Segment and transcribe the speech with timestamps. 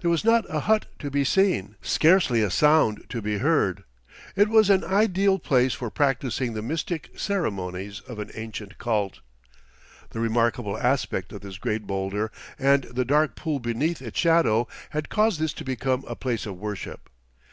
[0.00, 3.84] There was not a hut to be seen; scarcely a sound to be heard.
[4.34, 9.20] It was an ideal place for practicing the mystic ceremonies of an ancient cult.
[10.10, 15.10] The remarkable aspect of this great boulder and the dark pool beneath its shadow had
[15.10, 17.08] caused this to become a place of worship.